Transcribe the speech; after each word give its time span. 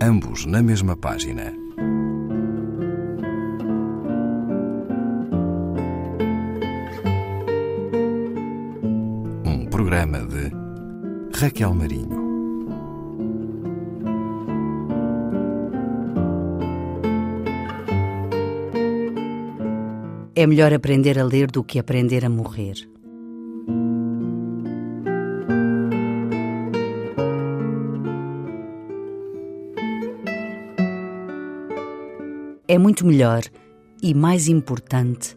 ambos 0.00 0.44
na 0.46 0.62
mesma 0.62 0.96
página. 0.96 1.52
Um 9.44 9.66
programa 9.70 10.18
de 10.20 10.52
Raquel 11.38 11.74
Marinho. 11.74 12.26
É 20.34 20.46
melhor 20.46 20.74
aprender 20.74 21.18
a 21.18 21.24
ler 21.24 21.50
do 21.50 21.64
que 21.64 21.78
aprender 21.78 22.24
a 22.24 22.28
morrer. 22.28 22.95
É 32.68 32.78
muito 32.78 33.06
melhor 33.06 33.42
e 34.02 34.12
mais 34.12 34.48
importante 34.48 35.36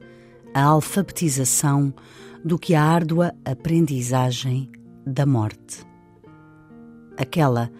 a 0.52 0.64
alfabetização 0.64 1.94
do 2.44 2.58
que 2.58 2.74
a 2.74 2.84
árdua 2.84 3.36
aprendizagem 3.46 4.72
da 5.06 5.28
morte. 5.28 5.86
Aquela 7.16 7.72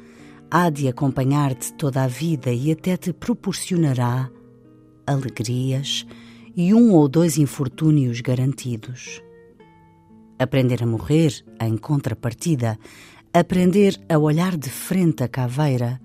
há 0.52 0.70
de 0.70 0.88
acompanhar-te 0.88 1.74
toda 1.74 2.04
a 2.04 2.08
vida 2.08 2.54
e 2.54 2.72
até 2.72 2.96
te 2.96 3.12
proporcionará 3.12 4.30
alegrias 5.08 6.06
e 6.56 6.72
um 6.72 6.94
ou 6.94 7.08
dois 7.08 7.40
infortúnios 7.40 8.22
garantidos. 8.22 9.20
Aprender 10.38 10.84
a 10.84 10.86
morrer, 10.86 11.44
em 11.60 11.76
contrapartida, 11.76 12.78
aprender 13.34 14.00
a 14.08 14.20
olhar 14.20 14.56
de 14.56 14.70
frente 14.70 15.24
a 15.24 15.28
caveira, 15.28 16.00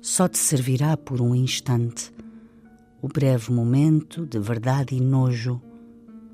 só 0.00 0.28
te 0.28 0.38
servirá 0.38 0.96
por 0.96 1.20
um 1.20 1.34
instante 1.34 2.16
o 3.00 3.08
breve 3.08 3.52
momento 3.52 4.26
de 4.26 4.38
verdade 4.38 4.94
e 4.94 5.00
nojo, 5.00 5.60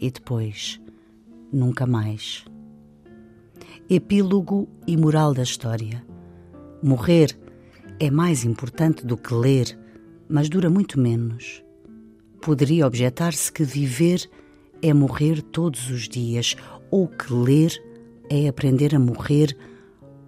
e 0.01 0.11
depois, 0.11 0.81
nunca 1.53 1.87
mais. 1.87 2.45
Epílogo 3.89 4.69
e 4.87 4.97
moral 4.97 5.35
da 5.35 5.43
história. 5.43 6.05
Morrer 6.83 7.39
é 8.01 8.11
mais 8.11 8.45
importante 8.45 9.05
do 9.05 9.17
que 9.17 9.35
ler, 9.35 9.79
mas 10.29 10.49
dura 10.49 10.71
muito 10.71 10.99
menos. 10.99 11.63
Poderia 12.41 12.87
objetar-se 12.87 13.53
que 13.53 13.63
viver 13.63 14.29
é 14.83 14.93
morrer 14.93 15.43
todos 15.43 15.91
os 15.91 16.09
dias, 16.09 16.57
ou 16.91 17.09
que 17.09 17.33
ler 17.33 17.73
é 18.31 18.49
aprender 18.49 18.95
a 18.95 18.99
morrer 18.99 19.57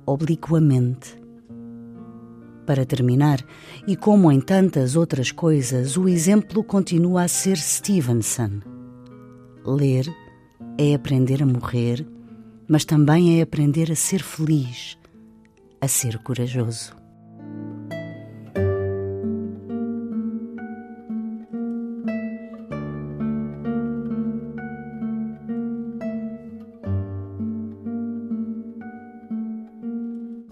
obliquamente 0.06 1.25
para 2.67 2.84
terminar, 2.84 3.42
e 3.86 3.97
como 3.97 4.31
em 4.31 4.41
tantas 4.41 4.97
outras 4.97 5.31
coisas, 5.31 5.97
o 5.97 6.09
exemplo 6.09 6.64
continua 6.64 7.22
a 7.22 7.28
ser 7.28 7.56
Stevenson. 7.56 8.61
Ler 9.64 10.06
é 10.77 10.94
aprender 10.94 11.42
a 11.42 11.47
morrer, 11.47 12.06
mas 12.69 12.84
também 12.84 13.39
é 13.39 13.42
aprender 13.42 13.91
a 13.91 13.97
ser 13.97 14.22
feliz, 14.22 14.98
a 15.81 15.89
ser 15.89 16.19
corajoso. 16.19 17.05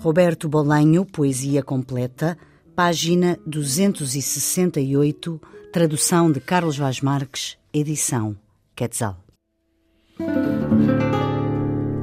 Roberto 0.05 0.51
Bolanho, 0.51 1.07
Poesia 1.07 1.63
Completa, 1.63 2.37
página 2.77 3.39
268, 3.47 5.41
tradução 5.73 6.31
de 6.31 6.41
Carlos 6.41 6.77
Vaz 6.77 7.01
Marques, 7.01 7.57
edição 7.73 8.37
Quetzal. 8.77 9.25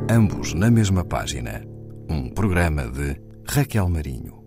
Ambos 0.09 0.55
na 0.55 0.71
mesma 0.71 1.05
página. 1.05 1.63
Um 2.09 2.27
programa 2.27 2.87
de 2.87 3.21
Raquel 3.47 3.87
Marinho. 3.87 4.40